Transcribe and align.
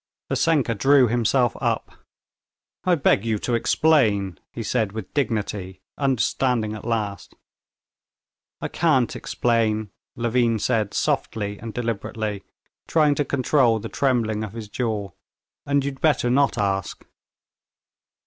Vassenka 0.31 0.73
drew 0.73 1.07
himself 1.07 1.55
up. 1.61 1.91
"I 2.85 2.95
beg 2.95 3.23
you 3.23 3.37
to 3.37 3.53
explain...." 3.53 4.39
he 4.51 4.63
said 4.63 4.93
with 4.93 5.13
dignity, 5.13 5.83
understanding 5.95 6.73
at 6.73 6.85
last. 6.85 7.35
"I 8.61 8.67
can't 8.67 9.15
explain," 9.15 9.91
Levin 10.15 10.57
said 10.57 10.95
softly 10.95 11.59
and 11.59 11.71
deliberately, 11.71 12.43
trying 12.87 13.13
to 13.13 13.23
control 13.25 13.77
the 13.77 13.89
trembling 13.89 14.43
of 14.43 14.53
his 14.53 14.69
jaw; 14.69 15.11
"and 15.67 15.85
you'd 15.85 16.01
better 16.01 16.31
not 16.31 16.57
ask." 16.57 17.05